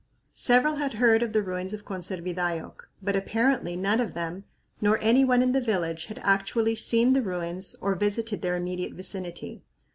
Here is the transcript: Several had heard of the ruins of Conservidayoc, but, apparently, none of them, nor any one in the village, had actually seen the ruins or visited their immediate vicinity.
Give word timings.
Several 0.33 0.77
had 0.77 0.93
heard 0.93 1.21
of 1.21 1.31
the 1.31 1.43
ruins 1.43 1.73
of 1.73 1.85
Conservidayoc, 1.85 2.89
but, 3.03 3.15
apparently, 3.15 3.75
none 3.75 3.99
of 3.99 4.15
them, 4.15 4.45
nor 4.81 4.97
any 4.99 5.23
one 5.23 5.43
in 5.43 5.51
the 5.51 5.61
village, 5.61 6.05
had 6.05 6.17
actually 6.23 6.75
seen 6.75 7.13
the 7.13 7.21
ruins 7.21 7.75
or 7.81 7.93
visited 7.93 8.41
their 8.41 8.55
immediate 8.55 8.93
vicinity. 8.93 9.61